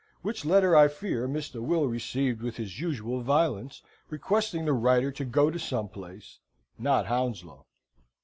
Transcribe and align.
Which 0.23 0.45
letter, 0.45 0.75
I 0.75 0.87
fear, 0.87 1.27
Mr. 1.27 1.61
Will 1.63 1.85
received 1.85 2.41
with 2.41 2.57
his 2.57 2.79
usual 2.81 3.21
violence, 3.21 3.83
requesting 4.09 4.65
the 4.65 4.73
writer 4.73 5.11
to 5.11 5.23
go 5.25 5.51
to 5.51 5.59
some 5.59 5.89
place 5.89 6.39
not 6.79 7.05
Hounslow. 7.05 7.67